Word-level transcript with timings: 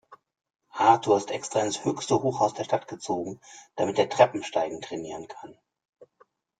Arthur 0.79 1.17
ist 1.17 1.29
extra 1.29 1.59
ins 1.59 1.85
höchste 1.85 2.23
Hochhaus 2.23 2.55
der 2.55 2.63
Stadt 2.63 2.87
gezogen, 2.87 3.39
damit 3.75 3.99
er 3.99 4.09
Treppensteigen 4.09 4.81
trainieren 4.81 5.27
kann. 5.27 5.55